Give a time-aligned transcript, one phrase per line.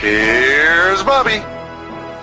[0.00, 1.42] Here's Bobby.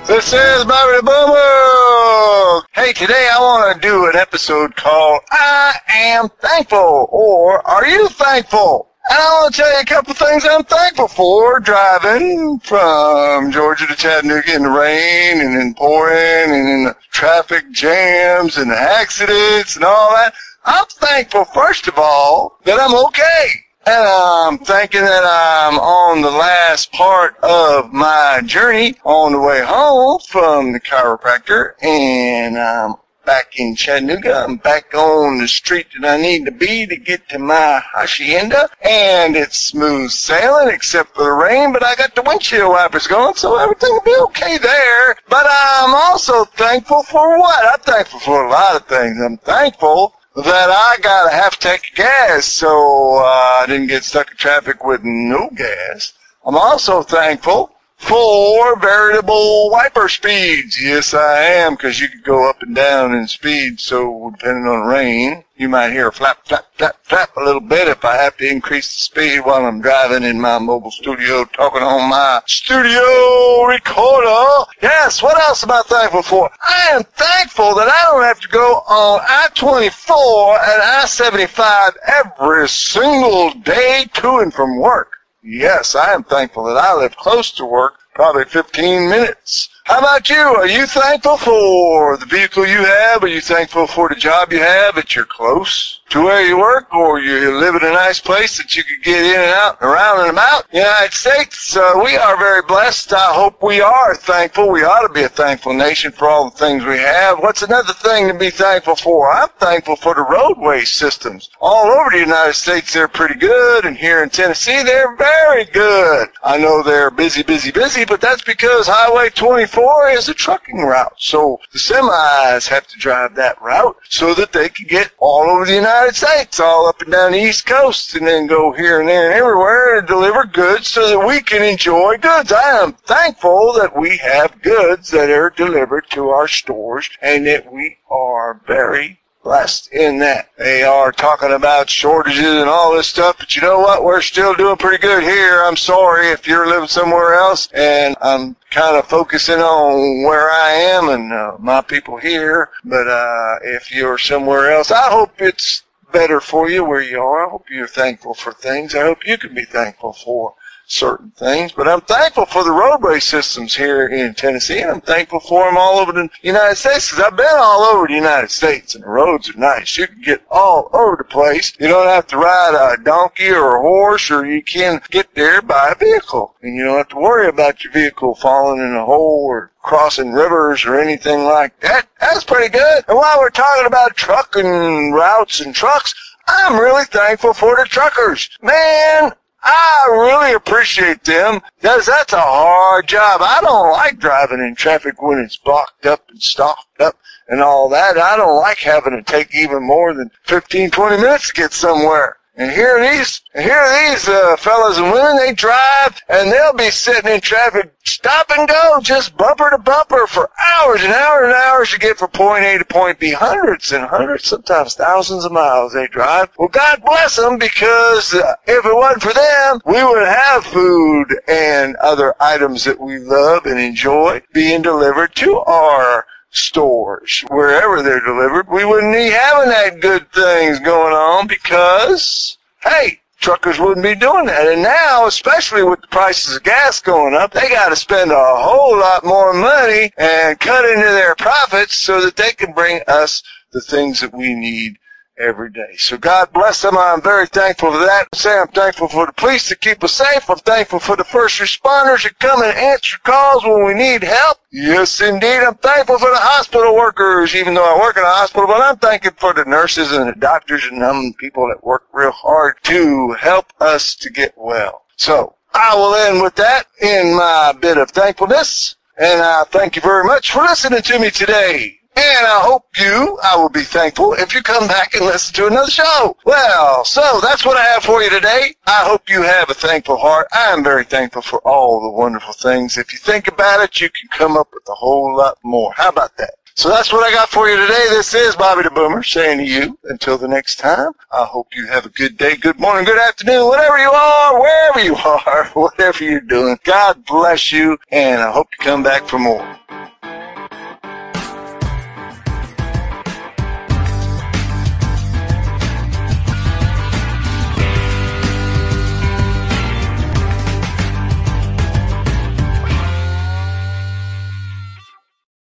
[0.07, 2.65] This is Bobby the Boomer.
[2.71, 8.07] Hey, today I want to do an episode called I Am Thankful or Are You
[8.07, 8.93] Thankful?
[9.09, 13.87] And I want to tell you a couple things I'm thankful for driving from Georgia
[13.87, 19.75] to Chattanooga in the rain and in pouring and in the traffic jams and accidents
[19.75, 20.33] and all that.
[20.63, 23.64] I'm thankful, first of all, that I'm okay.
[23.87, 29.63] And I'm thinking that I'm on the last part of my journey on the way
[29.63, 32.95] home from the chiropractor and I'm
[33.27, 34.43] back in Chattanooga.
[34.43, 38.69] I'm back on the street that I need to be to get to my hacienda
[38.81, 43.35] and it's smooth sailing except for the rain, but I got the windshield wipers going
[43.35, 45.15] so everything will be okay there.
[45.29, 47.71] But I'm also thankful for what?
[47.71, 49.15] I'm thankful for a lot of things.
[49.23, 54.03] I'm thankful that I got a half tank of gas so uh, I didn't get
[54.03, 56.13] stuck in traffic with no gas.
[56.45, 60.81] I'm also thankful for variable wiper speeds.
[60.81, 63.79] Yes, I am, because you could go up and down in speed.
[63.79, 67.87] So depending on rain, you might hear a flap, flap, flap, flap a little bit
[67.87, 71.81] if I have to increase the speed while I'm driving in my mobile studio, talking
[71.81, 74.69] on my studio recorder.
[74.81, 76.51] Yes, what else am I thankful for?
[76.67, 83.51] I am thankful that I don't have to go on I-24 and I-75 every single
[83.61, 85.14] day to and from work.
[85.47, 89.69] Yes, I am thankful that I live close to work, probably 15 minutes.
[89.83, 90.35] How about you?
[90.35, 93.23] Are you thankful for the vehicle you have?
[93.23, 96.93] Are you thankful for the job you have that you're close to where you work
[96.93, 99.89] or you live in a nice place that you could get in and out and
[99.89, 100.65] around and about?
[100.73, 103.13] United States, uh, we are very blessed.
[103.13, 104.69] I hope we are thankful.
[104.69, 107.39] We ought to be a thankful nation for all the things we have.
[107.39, 109.31] What's another thing to be thankful for?
[109.31, 111.49] I'm thankful for the roadway systems.
[111.59, 116.29] All over the United States, they're pretty good, and here in Tennessee, they're very good.
[116.43, 121.15] I know they're busy, busy, busy, but that's because Highway 24 is a trucking route.
[121.17, 125.65] So the semis have to drive that route so that they can get all over
[125.65, 129.09] the United States, all up and down the East Coast, and then go here and
[129.09, 132.51] there and everywhere and deliver goods so that we can enjoy goods.
[132.51, 137.71] I am thankful that we have goods that are delivered to our stores and that
[137.71, 140.49] we are very blessed in that.
[140.57, 144.03] They are talking about shortages and all this stuff, but you know what?
[144.03, 145.63] We're still doing pretty good here.
[145.63, 150.71] I'm sorry if you're living somewhere else, and I'm kind of focusing on where I
[150.71, 152.71] am and uh, my people here.
[152.83, 155.83] But uh, if you're somewhere else, I hope it's
[156.15, 157.45] better for you where you are.
[157.45, 158.95] I hope you're thankful for things.
[158.95, 160.55] I hope you can be thankful for
[160.87, 161.71] certain things.
[161.71, 165.77] But I'm thankful for the roadway systems here in Tennessee, and I'm thankful for them
[165.77, 169.09] all over the United States because I've been all over the United States, and the
[169.09, 169.97] roads are nice.
[169.97, 171.73] You can get all over the place.
[171.79, 175.61] You don't have to ride a donkey or a horse, or you can get there
[175.61, 179.05] by a vehicle, and you don't have to worry about your vehicle falling in a
[179.05, 182.07] hole or crossing rivers or anything like that.
[182.19, 183.03] That's pretty good.
[183.07, 186.13] And while we're talking about trucking routes and trucks,
[186.47, 188.49] I'm really thankful for the truckers.
[188.61, 189.33] Man,
[189.65, 193.41] I really appreciate them because that's a hard job.
[193.41, 197.17] I don't like driving in traffic when it's blocked up and stopped up
[197.47, 198.17] and all that.
[198.17, 202.37] I don't like having to take even more than 15, 20 minutes to get somewhere.
[202.57, 207.29] And here these, here these uh, fellas and women, they drive and they'll be sitting
[207.29, 211.91] in traffic, stop and go, just bumper to bumper for hours and hours and hours
[211.91, 213.31] to get from point A to point B.
[213.31, 216.49] Hundreds and hundreds, sometimes thousands of miles they drive.
[216.57, 221.35] Well, God bless them because uh, if it wasn't for them, we would have food
[221.49, 226.25] and other items that we love and enjoy being delivered to our
[226.55, 233.19] stores, wherever they're delivered, we wouldn't be having that good things going on because, hey,
[233.39, 234.67] truckers wouldn't be doing that.
[234.67, 238.55] And now, especially with the prices of gas going up, they got to spend a
[238.55, 243.43] whole lot more money and cut into their profits so that they can bring us
[243.71, 244.97] the things that we need
[245.37, 245.95] every day.
[245.97, 246.97] So God bless them.
[246.97, 248.27] I'm very thankful for that.
[248.33, 250.49] Say I'm thankful for the police to keep us safe.
[250.49, 254.57] I'm thankful for the first responders that come and answer calls when we need help.
[254.71, 255.59] Yes, indeed.
[255.59, 258.97] I'm thankful for the hospital workers, even though I work in a hospital, but I'm
[258.97, 263.33] thankful for the nurses and the doctors and them people that work real hard to
[263.33, 265.03] help us to get well.
[265.17, 268.95] So, I will end with that in my bit of thankfulness.
[269.17, 271.94] And I thank you very much for listening to me today.
[272.17, 275.67] And I hope you, I will be thankful if you come back and listen to
[275.67, 276.37] another show.
[276.45, 278.75] Well, so that's what I have for you today.
[278.87, 280.47] I hope you have a thankful heart.
[280.53, 282.97] I am very thankful for all the wonderful things.
[282.97, 285.93] If you think about it, you can come up with a whole lot more.
[285.95, 286.55] How about that?
[286.77, 288.05] So that's what I got for you today.
[288.09, 291.87] This is Bobby the Boomer saying to you, until the next time, I hope you
[291.87, 296.23] have a good day, good morning, good afternoon, whatever you are, wherever you are, whatever
[296.25, 296.77] you're doing.
[296.83, 299.79] God bless you, and I hope you come back for more.